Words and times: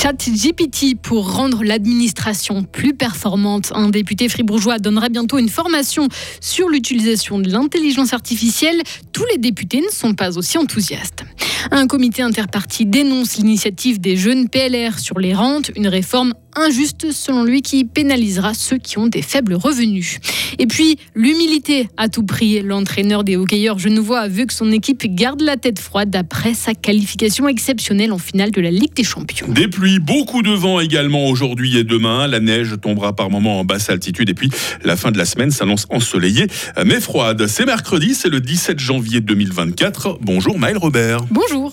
ChatGPT 0.00 0.96
pour 1.00 1.34
rendre 1.34 1.62
l'administration 1.62 2.62
plus 2.62 2.94
performante. 2.94 3.70
Un 3.74 3.90
député 3.90 4.28
fribourgeois 4.30 4.78
donnera 4.78 5.08
bientôt 5.08 5.38
une 5.38 5.50
formation 5.50 6.08
sur 6.40 6.68
l'utilisation 6.68 7.38
de 7.38 7.50
l'intelligence 7.50 8.14
artificielle. 8.14 8.80
Tous 9.12 9.24
les 9.30 9.38
députés 9.38 9.82
ne 9.82 9.90
sont 9.90 10.14
pas 10.14 10.38
aussi 10.38 10.56
enthousiastes. 10.56 11.24
Un 11.70 11.86
comité 11.86 12.22
interparti 12.22 12.86
dénonce 12.86 13.36
l'initiative 13.36 14.00
des 14.00 14.16
jeunes 14.16 14.48
PLR 14.48 14.98
sur 14.98 15.18
les 15.18 15.34
rentes, 15.34 15.70
une 15.76 15.86
réforme 15.86 16.32
injuste 16.56 17.12
selon 17.12 17.44
lui 17.44 17.62
qui 17.62 17.84
pénalisera 17.84 18.54
ceux 18.54 18.78
qui 18.78 18.98
ont 18.98 19.06
des 19.06 19.22
faibles 19.22 19.54
revenus. 19.54 20.18
Et 20.58 20.66
puis, 20.66 20.98
l'humilité 21.14 21.88
à 21.96 22.08
tout 22.08 22.22
prix. 22.22 22.60
L'entraîneur 22.62 23.24
des 23.24 23.36
hockeyeurs 23.36 23.78
genevois 23.78 24.20
a 24.20 24.28
vu 24.28 24.46
que 24.46 24.52
son 24.52 24.70
équipe 24.72 25.02
garde 25.14 25.40
la 25.40 25.56
tête 25.56 25.78
froide 25.78 26.14
après 26.14 26.54
sa 26.54 26.74
qualification 26.74 27.48
exceptionnelle 27.48 28.12
en 28.12 28.18
finale 28.18 28.50
de 28.50 28.60
la 28.60 28.70
Ligue 28.70 28.94
des 28.94 29.04
Champions. 29.04 29.48
Des 29.48 29.68
pluies, 29.68 29.98
beaucoup 29.98 30.42
de 30.42 30.50
vent 30.50 30.80
également 30.80 31.26
aujourd'hui 31.26 31.76
et 31.78 31.84
demain. 31.84 32.26
La 32.26 32.40
neige 32.40 32.74
tombera 32.80 33.14
par 33.14 33.30
moments 33.30 33.60
en 33.60 33.64
basse 33.64 33.90
altitude 33.90 34.28
et 34.30 34.34
puis 34.34 34.50
la 34.84 34.96
fin 34.96 35.10
de 35.10 35.18
la 35.18 35.24
semaine 35.24 35.50
s'annonce 35.50 35.86
ensoleillée 35.90 36.46
mais 36.84 37.00
froide. 37.00 37.46
C'est 37.46 37.66
mercredi, 37.66 38.14
c'est 38.14 38.28
le 38.28 38.40
17 38.40 38.78
janvier 38.78 39.20
2024. 39.20 40.18
Bonjour 40.20 40.58
Maël 40.58 40.76
Robert. 40.76 41.20
Bonjour. 41.30 41.70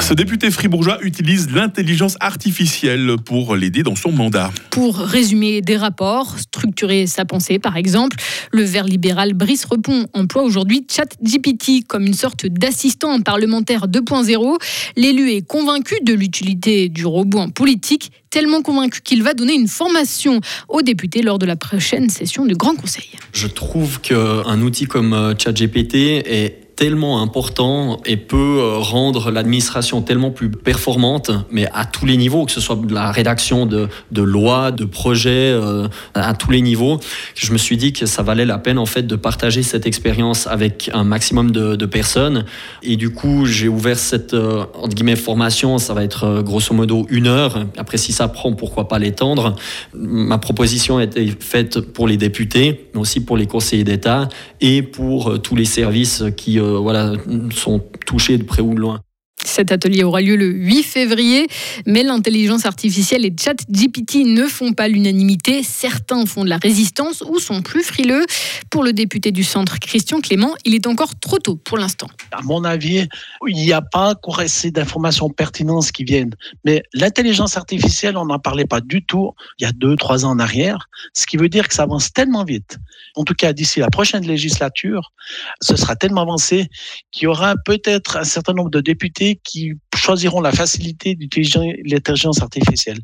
Ce 0.00 0.14
député 0.14 0.50
fribourgeois 0.50 0.98
utilise 1.02 1.50
l'intelligence 1.50 2.16
artificielle 2.20 3.16
pour 3.24 3.54
l'aider 3.54 3.82
dans 3.82 3.94
son 3.94 4.10
mandat. 4.12 4.50
Pour 4.70 4.96
résumer 4.96 5.60
des 5.60 5.76
rapports, 5.76 6.38
structurer 6.38 7.06
sa 7.06 7.24
pensée 7.24 7.58
par 7.58 7.76
exemple, 7.76 8.16
le 8.50 8.62
vert 8.62 8.84
libéral 8.84 9.34
Brice 9.34 9.66
Repon 9.66 10.06
emploie 10.14 10.42
aujourd'hui 10.42 10.86
ChatGPT 10.90 11.86
comme 11.86 12.06
une 12.06 12.14
sorte 12.14 12.46
d'assistant 12.46 13.20
parlementaire 13.20 13.86
2.0. 13.88 14.56
L'élu 14.96 15.32
est 15.32 15.46
convaincu 15.46 15.96
de 16.02 16.14
l'utilité 16.14 16.88
du 16.88 17.04
robot 17.04 17.38
en 17.38 17.50
politique, 17.50 18.10
tellement 18.30 18.62
convaincu 18.62 19.02
qu'il 19.02 19.22
va 19.22 19.34
donner 19.34 19.54
une 19.54 19.68
formation 19.68 20.40
aux 20.68 20.82
députés 20.82 21.22
lors 21.22 21.38
de 21.38 21.46
la 21.46 21.56
prochaine 21.56 22.08
session 22.08 22.46
du 22.46 22.54
Grand 22.54 22.74
Conseil. 22.74 23.10
Je 23.32 23.46
trouve 23.46 24.00
qu'un 24.00 24.60
outil 24.62 24.86
comme 24.86 25.12
euh, 25.12 25.34
ChatGPT 25.36 25.94
est 25.94 26.69
tellement 26.80 27.20
important 27.20 28.00
et 28.06 28.16
peut 28.16 28.58
euh, 28.58 28.78
rendre 28.78 29.30
l'administration 29.30 30.00
tellement 30.00 30.30
plus 30.30 30.50
performante, 30.50 31.30
mais 31.50 31.68
à 31.74 31.84
tous 31.84 32.06
les 32.06 32.16
niveaux, 32.16 32.46
que 32.46 32.52
ce 32.52 32.62
soit 32.62 32.76
de 32.76 32.94
la 32.94 33.12
rédaction 33.12 33.66
de, 33.66 33.90
lois, 34.16 34.70
de 34.70 34.86
projets, 34.86 35.52
euh, 35.52 35.88
à 36.14 36.32
tous 36.32 36.50
les 36.50 36.62
niveaux. 36.62 36.98
Je 37.34 37.52
me 37.52 37.58
suis 37.58 37.76
dit 37.76 37.92
que 37.92 38.06
ça 38.06 38.22
valait 38.22 38.46
la 38.46 38.56
peine 38.56 38.78
en 38.78 38.86
fait 38.86 39.02
de 39.02 39.14
partager 39.14 39.62
cette 39.62 39.86
expérience 39.86 40.46
avec 40.46 40.90
un 40.94 41.04
maximum 41.04 41.50
de, 41.50 41.84
personnes. 41.84 42.46
Et 42.82 42.96
du 42.96 43.10
coup, 43.10 43.44
j'ai 43.44 43.68
ouvert 43.68 43.98
cette 43.98 44.32
euh, 44.32 44.64
entre 44.72 44.94
guillemets 44.94 45.16
formation. 45.16 45.76
Ça 45.76 45.92
va 45.92 46.02
être 46.02 46.40
grosso 46.40 46.74
modo 46.74 47.06
une 47.10 47.26
heure. 47.26 47.66
Après, 47.76 47.98
si 47.98 48.12
ça 48.12 48.26
prend, 48.28 48.54
pourquoi 48.54 48.88
pas 48.88 48.98
l'étendre? 48.98 49.54
Ma 49.92 50.38
proposition 50.38 50.96
a 50.96 51.04
été 51.04 51.30
faite 51.40 51.80
pour 51.80 52.08
les 52.08 52.16
députés, 52.16 52.88
mais 52.94 53.00
aussi 53.00 53.20
pour 53.20 53.36
les 53.36 53.46
conseillers 53.46 53.84
d'État 53.84 54.30
et 54.62 54.80
pour 54.80 55.42
tous 55.42 55.56
les 55.56 55.66
services 55.66 56.24
qui 56.38 56.58
voilà, 56.78 57.12
sont 57.52 57.80
touchés 58.06 58.38
de 58.38 58.44
près 58.44 58.62
ou 58.62 58.74
de 58.74 58.80
loin. 58.80 59.00
Cet 59.44 59.72
atelier 59.72 60.04
aura 60.04 60.20
lieu 60.20 60.36
le 60.36 60.46
8 60.46 60.82
février, 60.82 61.46
mais 61.86 62.02
l'intelligence 62.02 62.66
artificielle 62.66 63.24
et 63.24 63.34
ChatGPT 63.38 64.24
ne 64.24 64.46
font 64.46 64.72
pas 64.72 64.88
l'unanimité. 64.88 65.62
Certains 65.62 66.26
font 66.26 66.44
de 66.44 66.48
la 66.48 66.58
résistance 66.58 67.22
ou 67.28 67.38
sont 67.38 67.62
plus 67.62 67.82
frileux. 67.82 68.24
Pour 68.70 68.84
le 68.84 68.92
député 68.92 69.32
du 69.32 69.44
centre 69.44 69.78
Christian 69.78 70.20
Clément, 70.20 70.54
il 70.64 70.74
est 70.74 70.86
encore 70.86 71.18
trop 71.18 71.38
tôt 71.38 71.56
pour 71.56 71.78
l'instant. 71.78 72.08
À 72.32 72.42
mon 72.42 72.64
avis, 72.64 73.08
il 73.46 73.56
n'y 73.56 73.72
a 73.72 73.82
pas 73.82 74.10
encore 74.10 74.40
assez 74.40 74.70
d'informations 74.70 75.30
pertinentes 75.30 75.90
qui 75.92 76.04
viennent. 76.04 76.34
Mais 76.64 76.82
l'intelligence 76.92 77.56
artificielle, 77.56 78.16
on 78.16 78.26
n'en 78.26 78.38
parlait 78.38 78.66
pas 78.66 78.80
du 78.80 79.04
tout 79.04 79.32
il 79.58 79.64
y 79.64 79.66
a 79.66 79.72
deux, 79.72 79.96
trois 79.96 80.24
ans 80.24 80.30
en 80.30 80.38
arrière, 80.38 80.88
ce 81.14 81.26
qui 81.26 81.36
veut 81.36 81.48
dire 81.48 81.68
que 81.68 81.74
ça 81.74 81.82
avance 81.82 82.12
tellement 82.12 82.44
vite. 82.44 82.78
En 83.16 83.24
tout 83.24 83.34
cas, 83.34 83.52
d'ici 83.52 83.80
la 83.80 83.90
prochaine 83.90 84.26
législature, 84.26 85.12
ce 85.60 85.76
sera 85.76 85.96
tellement 85.96 86.22
avancé 86.22 86.68
qu'il 87.10 87.24
y 87.24 87.26
aura 87.26 87.54
peut-être 87.64 88.16
un 88.16 88.24
certain 88.24 88.52
nombre 88.52 88.70
de 88.70 88.80
députés 88.80 89.29
qui 89.36 89.72
choisiront 89.96 90.40
la 90.40 90.52
facilité 90.52 91.14
d'utiliser 91.14 91.80
l'intelligence 91.84 92.40
artificielle. 92.40 92.98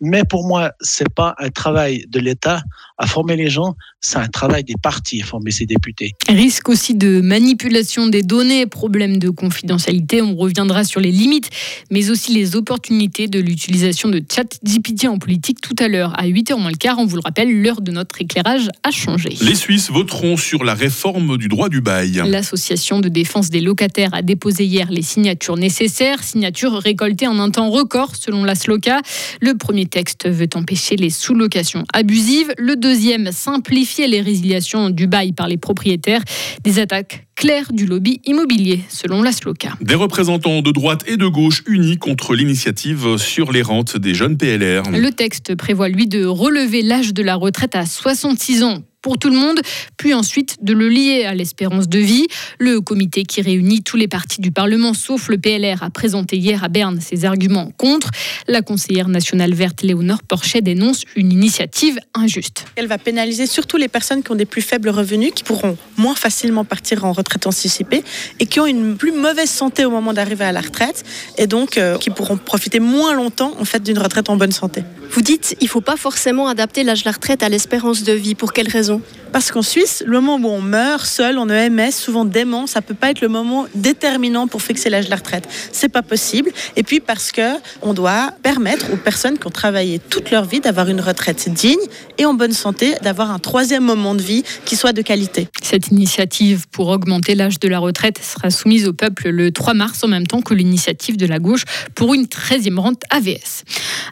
Mais 0.00 0.22
pour 0.24 0.46
moi, 0.46 0.72
c'est 0.80 1.12
pas 1.12 1.34
un 1.38 1.50
travail 1.50 2.04
de 2.08 2.20
l'État 2.20 2.62
à 2.96 3.06
former 3.06 3.36
les 3.36 3.48
gens, 3.48 3.76
c'est 4.00 4.18
un 4.18 4.26
travail 4.26 4.64
des 4.64 4.74
partis 4.82 5.22
à 5.22 5.24
former 5.24 5.50
ces 5.50 5.66
députés. 5.66 6.14
Risque 6.28 6.68
aussi 6.68 6.94
de 6.94 7.20
manipulation 7.20 8.06
des 8.08 8.22
données, 8.22 8.66
problème 8.66 9.18
de 9.18 9.30
confidentialité, 9.30 10.20
on 10.20 10.34
reviendra 10.34 10.84
sur 10.84 11.00
les 11.00 11.12
limites, 11.12 11.48
mais 11.90 12.10
aussi 12.10 12.34
les 12.34 12.56
opportunités 12.56 13.28
de 13.28 13.38
l'utilisation 13.38 14.08
de 14.08 14.20
chat 14.28 14.58
GPT 14.64 15.06
en 15.06 15.18
politique 15.18 15.60
tout 15.60 15.76
à 15.78 15.88
l'heure. 15.88 16.18
À 16.18 16.26
8h 16.26 16.58
moins 16.58 16.70
le 16.70 16.76
quart, 16.76 16.98
on 16.98 17.06
vous 17.06 17.16
le 17.16 17.22
rappelle, 17.24 17.62
l'heure 17.62 17.80
de 17.80 17.92
notre 17.92 18.20
éclairage 18.20 18.68
a 18.82 18.90
changé. 18.90 19.30
Les 19.42 19.54
Suisses 19.54 19.90
voteront 19.90 20.36
sur 20.36 20.64
la 20.64 20.74
réforme 20.74 21.36
du 21.38 21.48
droit 21.48 21.68
du 21.68 21.80
bail. 21.80 22.22
L'association 22.26 23.00
de 23.00 23.08
défense 23.08 23.50
des 23.50 23.60
locataires 23.60 24.12
a 24.12 24.22
déposé 24.22 24.64
hier 24.64 24.90
les 24.90 25.02
signatures 25.02 25.56
nécessaires, 25.56 25.67
signatures 25.68 26.72
récoltées 26.74 27.26
en 27.26 27.38
un 27.38 27.50
temps 27.50 27.70
record 27.70 28.16
selon 28.16 28.44
la 28.44 28.54
SLOCA. 28.54 29.00
Le 29.40 29.54
premier 29.54 29.86
texte 29.86 30.28
veut 30.28 30.48
empêcher 30.54 30.96
les 30.96 31.10
sous-locations 31.10 31.84
abusives. 31.92 32.52
Le 32.58 32.76
deuxième, 32.76 33.32
simplifier 33.32 34.06
les 34.06 34.20
résiliations 34.20 34.90
du 34.90 35.06
bail 35.06 35.32
par 35.32 35.48
les 35.48 35.56
propriétaires. 35.56 36.22
Des 36.64 36.78
attaques 36.78 37.26
claires 37.34 37.72
du 37.72 37.86
lobby 37.86 38.20
immobilier, 38.24 38.80
selon 38.88 39.22
la 39.22 39.30
SLOCA. 39.30 39.74
Des 39.80 39.94
représentants 39.94 40.60
de 40.60 40.72
droite 40.72 41.04
et 41.06 41.16
de 41.16 41.26
gauche 41.26 41.62
unis 41.66 41.96
contre 41.96 42.34
l'initiative 42.34 43.16
sur 43.16 43.52
les 43.52 43.62
rentes 43.62 43.96
des 43.96 44.14
jeunes 44.14 44.36
PLR. 44.36 44.90
Le 44.90 45.10
texte 45.10 45.54
prévoit, 45.54 45.88
lui, 45.88 46.08
de 46.08 46.24
relever 46.24 46.82
l'âge 46.82 47.14
de 47.14 47.22
la 47.22 47.36
retraite 47.36 47.76
à 47.76 47.86
66 47.86 48.64
ans 48.64 48.82
pour 49.02 49.18
tout 49.18 49.30
le 49.30 49.36
monde, 49.36 49.60
puis 49.96 50.14
ensuite 50.14 50.56
de 50.62 50.72
le 50.72 50.88
lier 50.88 51.24
à 51.24 51.34
l'espérance 51.34 51.88
de 51.88 51.98
vie. 51.98 52.26
Le 52.58 52.80
comité 52.80 53.24
qui 53.24 53.40
réunit 53.42 53.82
tous 53.82 53.96
les 53.96 54.08
partis 54.08 54.40
du 54.40 54.50
Parlement, 54.50 54.94
sauf 54.94 55.28
le 55.28 55.38
PLR, 55.38 55.82
a 55.82 55.90
présenté 55.90 56.36
hier 56.36 56.64
à 56.64 56.68
Berne 56.68 57.00
ses 57.00 57.24
arguments 57.24 57.70
contre. 57.76 58.10
La 58.46 58.62
conseillère 58.62 59.08
nationale 59.08 59.54
verte 59.54 59.82
Léonore 59.82 60.22
Porchet 60.22 60.60
dénonce 60.60 61.04
une 61.16 61.32
initiative 61.32 61.98
injuste. 62.14 62.66
Elle 62.76 62.86
va 62.86 62.98
pénaliser 62.98 63.46
surtout 63.46 63.76
les 63.76 63.88
personnes 63.88 64.22
qui 64.22 64.32
ont 64.32 64.36
des 64.36 64.46
plus 64.46 64.62
faibles 64.62 64.88
revenus, 64.88 65.32
qui 65.34 65.44
pourront 65.44 65.76
moins 65.96 66.14
facilement 66.14 66.64
partir 66.64 67.04
en 67.04 67.12
retraite 67.12 67.46
anticipée 67.46 68.02
et 68.40 68.46
qui 68.46 68.60
ont 68.60 68.66
une 68.66 68.96
plus 68.96 69.12
mauvaise 69.12 69.50
santé 69.50 69.84
au 69.84 69.90
moment 69.90 70.12
d'arriver 70.12 70.44
à 70.44 70.52
la 70.52 70.60
retraite 70.60 71.04
et 71.36 71.46
donc 71.46 71.78
euh, 71.78 71.98
qui 71.98 72.10
pourront 72.10 72.36
profiter 72.36 72.80
moins 72.80 73.14
longtemps 73.14 73.54
en 73.58 73.64
fait 73.64 73.82
d'une 73.82 73.98
retraite 73.98 74.30
en 74.30 74.36
bonne 74.36 74.52
santé. 74.52 74.82
Vous 75.10 75.22
dites 75.22 75.56
il 75.60 75.64
ne 75.64 75.68
faut 75.68 75.80
pas 75.80 75.96
forcément 75.96 76.48
adapter 76.48 76.84
l'âge 76.84 77.00
de 77.00 77.08
la 77.08 77.12
retraite 77.12 77.42
à 77.42 77.48
l'espérance 77.48 78.02
de 78.02 78.12
vie. 78.12 78.34
Pour 78.34 78.52
quelle 78.52 78.68
raison? 78.68 78.87
Parce 79.32 79.50
qu'en 79.50 79.62
Suisse, 79.62 80.02
le 80.06 80.20
moment 80.20 80.48
où 80.48 80.50
on 80.52 80.60
meurt 80.60 81.04
seul 81.06 81.38
en 81.38 81.48
EMS, 81.48 81.90
souvent 81.92 82.24
dément, 82.24 82.66
ça 82.66 82.80
peut 82.80 82.94
pas 82.94 83.10
être 83.10 83.20
le 83.20 83.28
moment 83.28 83.66
déterminant 83.74 84.46
pour 84.46 84.62
fixer 84.62 84.90
l'âge 84.90 85.06
de 85.06 85.10
la 85.10 85.16
retraite. 85.16 85.46
C'est 85.72 85.88
pas 85.88 86.02
possible. 86.02 86.50
Et 86.76 86.82
puis 86.82 87.00
parce 87.00 87.30
que 87.30 87.56
on 87.82 87.94
doit 87.94 88.32
permettre 88.42 88.92
aux 88.92 88.96
personnes 88.96 89.38
qui 89.38 89.46
ont 89.46 89.50
travaillé 89.50 89.98
toute 89.98 90.30
leur 90.30 90.44
vie 90.44 90.60
d'avoir 90.60 90.88
une 90.88 91.00
retraite 91.00 91.48
digne 91.52 91.78
et 92.16 92.24
en 92.24 92.34
bonne 92.34 92.52
santé, 92.52 92.94
d'avoir 93.02 93.30
un 93.30 93.38
troisième 93.38 93.84
moment 93.84 94.14
de 94.14 94.22
vie 94.22 94.44
qui 94.64 94.76
soit 94.76 94.92
de 94.92 95.02
qualité. 95.02 95.48
Cette 95.62 95.88
initiative 95.88 96.66
pour 96.70 96.88
augmenter 96.88 97.34
l'âge 97.34 97.60
de 97.60 97.68
la 97.68 97.78
retraite 97.78 98.18
sera 98.22 98.50
soumise 98.50 98.88
au 98.88 98.92
peuple 98.92 99.28
le 99.28 99.50
3 99.50 99.74
mars 99.74 100.02
en 100.04 100.08
même 100.08 100.26
temps 100.26 100.40
que 100.40 100.54
l'initiative 100.54 101.16
de 101.16 101.26
la 101.26 101.38
gauche 101.38 101.64
pour 101.94 102.14
une 102.14 102.24
13e 102.24 102.78
rente 102.78 103.02
AVS. 103.10 103.64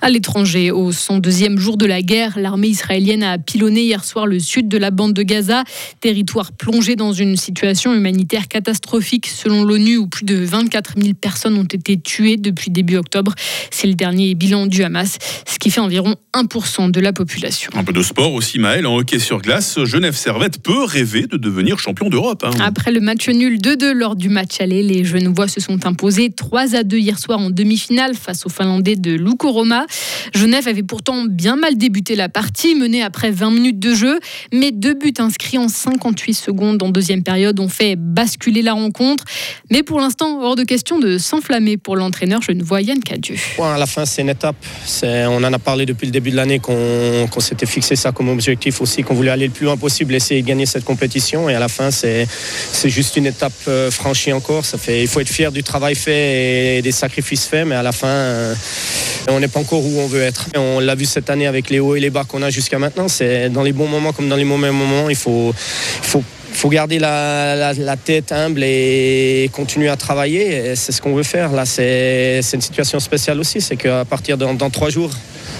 À 0.03 0.11
l'étranger, 0.11 0.71
au 0.71 0.93
102e 0.93 1.59
jour 1.59 1.77
de 1.77 1.87
la 1.87 2.03
guerre, 2.03 2.39
l'armée 2.39 2.69
israélienne 2.69 3.23
a 3.23 3.39
pilonné 3.39 3.83
hier 3.83 4.05
soir 4.05 4.27
le 4.27 4.39
sud 4.39 4.66
de 4.69 4.79
la 4.79 4.91
bande 4.91 5.13
de 5.13 5.23
Gaza, 5.23 5.65
territoire 6.01 6.53
plongé 6.53 6.97
dans 6.97 7.13
une 7.13 7.37
situation 7.37 7.95
humanitaire 7.95 8.49
catastrophique 8.49 9.27
selon 9.27 9.65
l'ONU 9.65 9.97
où 9.97 10.07
plus 10.07 10.25
de 10.25 10.37
24 10.37 10.95
000 11.01 11.15
personnes 11.15 11.57
ont 11.57 11.65
été 11.65 11.99
tuées 11.99 12.37
depuis 12.37 12.71
début 12.71 12.97
octobre. 12.97 13.35
C'est 13.71 13.87
le 13.87 13.95
dernier 13.95 14.35
bilan 14.35 14.67
du 14.67 14.83
Hamas, 14.83 15.19
ce 15.47 15.59
qui 15.59 15.71
fait 15.71 15.81
environ 15.81 16.17
1% 16.35 16.91
de 16.91 17.01
la 17.01 17.13
population. 17.13 17.71
Un 17.75 17.85
peu 17.85 17.93
de 17.93 18.03
sport 18.03 18.33
aussi, 18.33 18.59
Maël, 18.59 18.87
en 18.87 18.97
hockey 18.97 19.19
sur 19.19 19.41
glace, 19.41 19.83
Genève 19.85 20.17
Servette 20.17 20.63
peut 20.63 20.85
rêver 20.85 21.27
de 21.27 21.37
devenir 21.37 21.79
champion 21.79 22.09
d'Europe. 22.09 22.45
Hein. 22.45 22.51
Après 22.61 22.93
le 22.93 23.01
match 23.01 23.29
nul 23.29 23.59
2-2 23.59 23.93
lors 23.93 24.17
du 24.17 24.29
match 24.29 24.61
aller, 24.61 24.83
les 24.83 25.05
Genevois 25.05 25.49
se 25.49 25.61
sont 25.61 25.87
imposés 25.87 26.29
3-2 26.29 26.97
hier 26.97 27.19
soir 27.19 27.39
en 27.39 27.51
demi-finale 27.51 28.15
face 28.15 28.47
aux 28.47 28.49
Finlandais 28.49 28.97
de 28.97 29.13
Lukoroma. 29.13 29.87
Genève 30.35 30.69
avait 30.69 30.83
pourtant 30.83 31.25
bien 31.25 31.57
mal 31.57 31.77
débuté 31.77 32.15
la 32.17 32.29
partie, 32.29 32.75
menée 32.75 33.03
après 33.03 33.31
20 33.31 33.51
minutes 33.51 33.79
de 33.79 33.95
jeu, 33.95 34.19
Mais 34.59 34.73
deux 34.73 34.95
buts 34.95 35.13
inscrits 35.19 35.59
en 35.59 35.69
58 35.69 36.33
secondes 36.33 36.83
en 36.83 36.89
deuxième 36.89 37.23
période 37.23 37.61
ont 37.61 37.69
fait 37.69 37.95
basculer 37.95 38.63
la 38.63 38.73
rencontre. 38.73 39.25
Mais 39.71 39.83
pour 39.83 40.01
l'instant, 40.01 40.41
hors 40.41 40.57
de 40.57 40.65
question 40.65 40.99
de 40.99 41.19
s'enflammer 41.19 41.77
pour 41.77 41.95
l'entraîneur 41.95 42.41
Je 42.41 42.53
ne 42.53 42.63
vois 42.63 42.81
Yann 42.81 43.01
Cadieu. 43.01 43.37
à 43.63 43.77
la 43.77 43.85
fin, 43.85 44.07
c'est 44.07 44.23
une 44.23 44.31
étape. 44.31 44.57
on 45.03 45.45
en 45.45 45.53
a 45.53 45.59
parlé 45.59 45.85
depuis 45.85 46.07
le 46.07 46.13
début 46.13 46.31
de 46.31 46.37
l'année 46.37 46.59
qu'on 46.59 47.41
s'était 47.41 47.67
fixé 47.67 47.97
ça 47.97 48.13
comme 48.13 48.31
objectif 48.31 48.81
aussi, 48.81 49.03
qu'on 49.03 49.15
voulait 49.15 49.31
aller 49.31 49.47
le 49.47 49.53
plus 49.53 49.67
loin 49.67 49.77
possible, 49.77 50.15
essayer 50.15 50.41
de 50.41 50.47
gagner 50.47 50.65
cette 50.65 50.85
compétition. 50.85 51.51
Et 51.51 51.55
à 51.55 51.61
la 51.61 51.69
fin, 51.69 51.91
c'est 51.91 52.27
juste 52.87 53.17
une 53.17 53.27
étape 53.27 53.53
euh, 53.69 53.91
franchie 53.91 54.33
encore. 54.33 54.65
Ça 54.65 54.79
fait, 54.79 55.03
il 55.03 55.09
faut 55.09 55.21
être 55.21 55.29
fier 55.29 55.53
du 55.53 55.63
travail 55.63 55.95
fait 55.95 56.79
et 56.79 56.83
des 56.83 56.93
sacrifices 56.93 57.47
faits, 57.47 57.67
mais 57.67 57.75
à 57.75 57.83
la 57.83 57.93
fin, 57.93 58.09
euh, 58.09 58.55
on 59.29 59.39
n'est 59.39 59.49
pas 59.49 59.61
encore 59.61 59.85
où 59.85 59.99
on 59.99 60.07
veut 60.07 60.23
être. 60.23 60.47
On 60.57 60.81
l'a 60.81 60.95
vu 60.95 61.05
cette 61.05 61.29
année 61.29 61.47
avec 61.47 61.69
les 61.69 61.79
hauts 61.79 61.95
et 61.95 62.01
les 62.01 62.11
bas 62.11 62.25
qu'on 62.25 62.43
a 62.43 62.49
jusqu'à 62.49 62.79
maintenant. 62.79 63.09
C'est 63.09 63.51
dans 63.51 63.63
les 63.63 63.73
bons 63.73 63.89
moments 63.89 64.13
comme 64.13 64.29
dans 64.29 64.37
les 64.37 64.46
mauvais 64.47 64.71
moments, 64.71 65.11
il 65.11 65.17
faut, 65.17 65.53
il 66.03 66.07
faut 66.09 66.23
faut 66.57 66.69
garder 66.71 66.99
la, 66.99 67.97
tête 68.03 68.33
humble 68.33 68.63
et 68.65 69.51
continuer 69.53 69.89
à 69.89 69.97
travailler. 69.97 70.75
C'est 70.75 70.93
ce 70.93 71.01
qu'on 71.01 71.15
veut 71.15 71.23
faire. 71.23 71.53
Là, 71.53 71.67
c'est 71.67 72.41
une 72.53 72.61
situation 72.61 72.99
spéciale 72.99 73.39
aussi. 73.39 73.61
C'est 73.61 73.77
qu'à 73.77 74.05
partir 74.05 74.39
de 74.39 74.47
dans 74.47 74.71
trois 74.71 74.91
jours, 74.91 75.11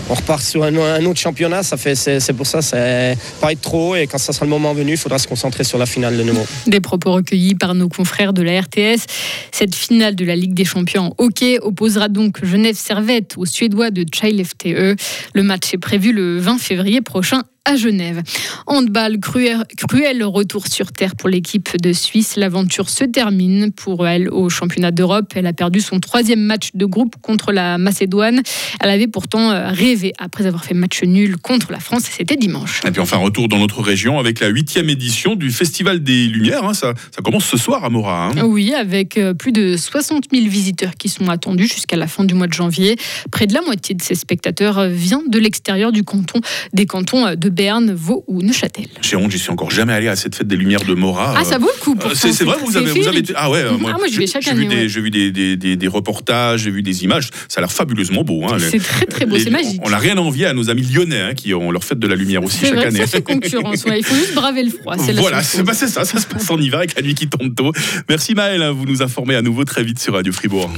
on 0.09 0.15
repart 0.15 0.43
sur 0.43 0.65
un, 0.65 1.05
autre 1.05 1.21
championnat. 1.21 1.63
Ça 1.63 1.77
fait, 1.77 1.95
c'est, 1.95 2.33
pour 2.33 2.47
ça, 2.47 2.63
c'est 2.63 3.17
pas 3.41 3.53
être 3.53 3.61
trop 3.61 3.97
Et 3.97 4.07
quand 4.07 4.19
ça 4.19 4.33
sera 4.33 4.47
le 4.47 4.51
moment 4.51 4.73
venu, 4.73 4.93
il 4.93 4.97
faudra 4.97 5.19
se 5.19 5.29
concentrer 5.29 5.65
sur 5.65 5.79
la 5.79 5.87
finale 5.87 6.17
de 6.17 6.23
nouveau. 6.23 6.47
Des 6.67 6.81
propos 6.81 7.13
recueillis 7.13 7.55
par 7.55 7.75
nos 7.75 7.89
confrères 7.89 8.33
de 8.33 8.43
la 8.43 8.61
RTS. 8.61 9.05
Cette 9.53 9.75
finale 9.75 10.15
de 10.15 10.25
la 10.25 10.37
Ligue 10.37 10.55
des 10.55 10.65
Champions 10.65 11.15
hockey 11.19 11.59
opposera 11.61 12.09
donc 12.09 12.45
Genève 12.45 12.77
Servette 12.77 13.35
aux 13.37 13.47
Suédois 13.47 13.91
de 13.91 14.05
Chile 14.13 14.43
FTE. 14.45 14.97
Le 15.35 15.43
match 15.43 15.75
est 15.75 15.79
prévu 15.79 16.13
le 16.13 16.39
20 16.39 16.59
février 16.59 17.01
prochain 17.01 17.43
à 17.67 17.77
Genève. 17.77 18.23
Handball, 18.67 19.19
cruel, 19.19 19.65
cruel 19.77 20.23
retour 20.25 20.69
sur 20.69 20.93
terre 20.93 21.17
pour 21.17 21.29
l'équipe 21.29 21.77
de 21.83 21.93
Suisse. 21.93 22.37
L'aventure 22.37 22.89
se 22.89 23.05
termine 23.05 23.73
pour 23.73 24.07
elle 24.07 24.29
au 24.29 24.49
championnat 24.49 24.93
d'Europe. 24.93 25.33
Elle 25.35 25.47
a 25.47 25.53
perdu 25.53 25.81
son 25.81 25.99
troisième 25.99 26.41
match 26.41 26.71
de 26.75 26.87
groupe 26.87 27.17
contre 27.21 27.53
la 27.53 27.77
Macédoine. 27.77 28.41
Elle 28.81 28.91
avait 28.91 29.09
pourtant 29.09 29.51
euh, 29.51 29.69
rêvé 29.69 30.13
après 30.19 30.47
avoir 30.47 30.65
fait 30.65 30.75
match 30.75 31.03
nul 31.03 31.37
contre 31.39 31.73
la 31.73 31.81
France. 31.81 32.05
C'était 32.09 32.37
dimanche. 32.37 32.81
Et 32.87 32.93
puis 32.93 33.01
enfin, 33.01 33.17
retour 33.17 33.49
dans 33.49 33.59
notre 33.59 33.83
région 33.83 34.19
avec 34.19 34.39
la 34.39 34.47
huitième 34.49 34.89
édition 34.89 35.35
du 35.35 35.51
Festival 35.51 36.05
des 36.05 36.29
Lumières. 36.29 36.65
Hein. 36.65 36.75
Ça, 36.75 36.95
ça, 37.15 37.21
commence 37.23 37.47
ce 37.47 37.57
soir 37.57 37.85
à 37.85 37.91
Mora. 37.91 38.29
Hein. 38.29 38.45
Oui, 38.45 38.75
avec 38.75 39.19
euh, 39.19 39.35
plus 39.35 39.53
de 39.53 39.77
60 39.77 40.27
000 40.33 40.47
visiteurs 40.49 40.95
qui 40.95 41.09
sont 41.09 41.29
attendus 41.29 41.67
jusqu'à 41.67 41.97
la 41.97 42.07
fin 42.07 42.23
du 42.23 42.35
mois 42.35 42.47
de 42.47 42.53
janvier. 42.53 42.97
Près 43.33 43.49
de 43.49 43.55
la 43.55 43.63
moitié 43.63 43.97
de 43.97 44.03
ces 44.03 44.15
spectateurs 44.15 44.79
euh, 44.79 44.89
vient 44.89 45.23
de 45.27 45.39
l'extérieur 45.41 45.91
du 45.91 46.05
canton, 46.05 46.41
des 46.73 46.87
cantons 46.87 47.35
de 47.35 47.49
Berne, 47.57 47.95
Vaud 47.95 48.23
ou 48.27 48.43
Neuchâtel. 48.43 48.87
J'ai 49.01 49.17
honte, 49.17 49.31
j'y 49.31 49.39
suis 49.39 49.51
encore 49.51 49.71
jamais 49.71 49.95
allé 49.95 50.09
à 50.09 50.17
cette 50.17 50.35
fête 50.35 50.47
des 50.47 50.57
Lumières 50.57 50.85
de 50.85 50.93
Mora. 50.93 51.35
Ah, 51.39 51.43
ça 51.43 51.57
vaut 51.57 51.71
le 51.75 51.81
coup. 51.81 51.97
Euh, 52.05 52.11
c'est 52.15 52.45
vrai, 52.45 52.59
vous 52.63 52.77
avez, 52.77 52.93
vous 52.93 53.09
avez, 53.09 53.23
Ah 53.35 53.51
ouais, 53.51 53.65
moi, 53.79 53.93
ah, 53.95 53.99
moi 53.99 54.09
je 54.13 54.19
vais 54.19 54.27
chaque 54.27 54.47
année. 54.47 54.89
J'ai 54.91 55.01
vu, 55.01 55.11
des, 55.11 55.33
des, 55.33 55.57
des, 55.57 55.75
des, 55.75 55.89
reportages, 55.89 56.61
j'ai 56.61 56.71
vu 56.71 56.83
des 56.83 57.05
images. 57.05 57.31
Ça 57.49 57.59
a 57.59 57.61
l'air 57.63 57.73
fabuleusement 57.73 58.25
beau. 58.25 58.45
Hein, 58.45 58.59
c'est 58.59 58.79
très 58.79 59.07
très 59.07 59.25
beau, 59.25 59.39
c'est 59.39 59.49
magique. 59.49 59.81
On 59.83 59.89
n'a 59.89 59.97
rien 59.97 60.19
envie 60.19 60.45
à 60.45 60.53
nos 60.53 60.69
amis 60.69 60.83
lyonnais 60.83 61.21
hein, 61.21 61.35
qui 61.35 61.55
ont 61.55 61.71
leur 61.71 61.83
fête 61.83 61.99
de 61.99 62.07
la 62.07 62.15
lumière 62.15 62.45
aussi 62.45 62.61
chaque 62.61 62.75
vrai 62.75 62.87
année. 62.87 62.99
Ça 62.99 63.07
fait 63.07 63.23
concurrence. 63.23 63.85
Ouais, 63.85 64.01
il 64.01 64.05
faut 64.05 64.15
juste 64.15 64.35
braver 64.35 64.63
le 64.63 64.71
froid. 64.71 64.97
Voilà, 64.97 65.41
bah, 65.65 65.73
c'est 65.73 65.89
ça. 65.89 66.05
Ça 66.05 66.21
se 66.21 66.27
passe 66.27 66.51
en 66.51 66.59
hiver 66.59 66.81
avec 66.81 66.95
la 66.95 67.01
nuit 67.01 67.15
qui 67.15 67.27
tombe 67.27 67.55
tôt. 67.55 67.73
Merci 68.11 68.35
Maël. 68.35 68.61
Hein, 68.61 68.73
vous 68.73 68.85
nous 68.85 69.01
informez 69.01 69.35
à 69.35 69.41
nouveau 69.41 69.65
très 69.65 69.83
vite 69.83 69.99
sur 69.99 70.13
Radio 70.13 70.31
Fribourg. 70.31 70.71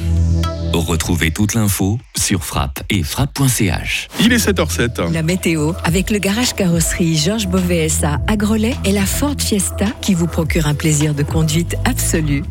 Retrouvez 0.72 1.30
toute 1.30 1.54
l'info 1.54 1.98
sur 2.16 2.44
frappe 2.44 2.82
et 2.90 3.02
frappe.ch. 3.02 4.08
Il 4.20 4.32
est 4.32 4.36
7h07. 4.36 5.12
La 5.12 5.22
météo 5.22 5.72
avec 5.84 6.10
le 6.10 6.18
garage 6.18 6.54
carrosserie 6.54 7.16
Georges 7.16 7.48
Beauvais 7.48 7.88
à 8.04 8.36
Grelais 8.36 8.76
et 8.84 8.92
la 8.92 9.06
Ford 9.06 9.36
Fiesta 9.38 9.86
qui 10.00 10.14
vous 10.14 10.26
procure 10.26 10.66
un 10.66 10.74
plaisir 10.74 11.14
de 11.14 11.22
conduite 11.22 11.76
absolu. 11.84 12.42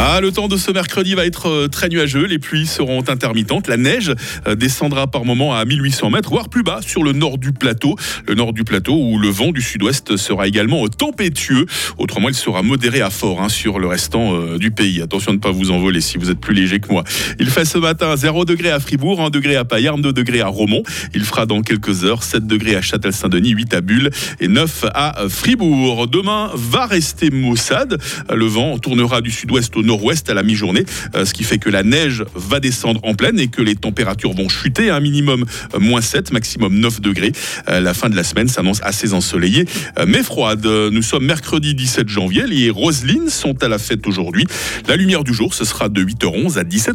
Ah, 0.00 0.20
le 0.20 0.30
temps 0.30 0.46
de 0.46 0.56
ce 0.56 0.70
mercredi 0.70 1.14
va 1.14 1.26
être 1.26 1.48
euh, 1.48 1.66
très 1.66 1.88
nuageux. 1.88 2.24
Les 2.24 2.38
pluies 2.38 2.68
seront 2.68 3.02
intermittentes. 3.08 3.66
La 3.66 3.76
neige 3.76 4.14
euh, 4.46 4.54
descendra 4.54 5.08
par 5.08 5.24
moment 5.24 5.56
à 5.56 5.64
1800 5.64 6.10
mètres, 6.10 6.30
voire 6.30 6.48
plus 6.48 6.62
bas 6.62 6.78
sur 6.82 7.02
le 7.02 7.10
nord 7.10 7.36
du 7.36 7.50
plateau. 7.50 7.96
Le 8.28 8.36
nord 8.36 8.52
du 8.52 8.62
plateau 8.62 8.94
où 8.94 9.18
le 9.18 9.28
vent 9.28 9.50
du 9.50 9.60
sud-ouest 9.60 10.16
sera 10.16 10.46
également 10.46 10.86
tempétueux. 10.86 11.66
Autrement, 11.98 12.28
il 12.28 12.36
sera 12.36 12.62
modéré 12.62 13.00
à 13.00 13.10
fort 13.10 13.42
hein, 13.42 13.48
sur 13.48 13.80
le 13.80 13.88
restant 13.88 14.36
euh, 14.36 14.56
du 14.56 14.70
pays. 14.70 15.02
Attention 15.02 15.32
de 15.32 15.38
ne 15.38 15.42
pas 15.42 15.50
vous 15.50 15.72
envoler 15.72 16.00
si 16.00 16.16
vous 16.16 16.30
êtes 16.30 16.38
plus 16.38 16.54
léger 16.54 16.78
que 16.78 16.92
moi. 16.92 17.02
Il 17.40 17.50
fait 17.50 17.64
ce 17.64 17.78
matin 17.78 18.14
0 18.14 18.44
degré 18.44 18.70
à 18.70 18.78
Fribourg, 18.78 19.20
1 19.20 19.30
degré 19.30 19.56
à 19.56 19.64
Payarn, 19.64 20.00
2 20.00 20.12
degrés 20.12 20.42
à 20.42 20.46
Romont. 20.46 20.84
Il 21.12 21.24
fera 21.24 21.44
dans 21.44 21.60
quelques 21.60 22.04
heures 22.04 22.22
7 22.22 22.46
degrés 22.46 22.76
à 22.76 22.82
Châtel-Saint-Denis, 22.82 23.50
8 23.50 23.74
à 23.74 23.80
Bulle 23.80 24.10
et 24.38 24.46
9 24.46 24.84
à 24.94 25.24
Fribourg. 25.28 26.06
Demain 26.06 26.52
va 26.54 26.86
rester 26.86 27.30
maussade. 27.30 28.00
Le 28.32 28.46
vent 28.46 28.78
tournera 28.78 29.22
du 29.22 29.32
sud-ouest 29.32 29.76
au 29.76 29.87
nord-ouest 29.88 30.28
à 30.30 30.34
la 30.34 30.42
mi-journée, 30.42 30.84
euh, 31.14 31.24
ce 31.24 31.32
qui 31.32 31.44
fait 31.44 31.58
que 31.58 31.70
la 31.70 31.82
neige 31.82 32.22
va 32.34 32.60
descendre 32.60 33.00
en 33.02 33.14
pleine 33.14 33.40
et 33.40 33.48
que 33.48 33.62
les 33.62 33.74
températures 33.74 34.34
vont 34.34 34.48
chuter 34.48 34.90
à 34.90 34.96
un 34.96 35.00
minimum 35.00 35.46
euh, 35.74 35.78
moins 35.78 36.02
7, 36.02 36.30
maximum 36.32 36.78
9 36.78 37.00
degrés. 37.00 37.32
Euh, 37.68 37.80
la 37.80 37.94
fin 37.94 38.10
de 38.10 38.16
la 38.16 38.22
semaine 38.22 38.48
s'annonce 38.48 38.80
assez 38.82 39.12
ensoleillée 39.12 39.64
mais 40.06 40.22
froide. 40.22 40.66
Nous 40.66 41.02
sommes 41.02 41.24
mercredi 41.24 41.74
17 41.74 42.08
janvier, 42.08 42.46
les 42.46 42.70
Roselines 42.70 43.30
sont 43.30 43.62
à 43.62 43.68
la 43.68 43.78
fête 43.78 44.06
aujourd'hui. 44.06 44.46
La 44.86 44.96
lumière 44.96 45.24
du 45.24 45.32
jour, 45.32 45.54
ce 45.54 45.64
sera 45.64 45.88
de 45.88 46.04
8h11 46.04 46.58
à 46.58 46.64
17h. 46.64 46.94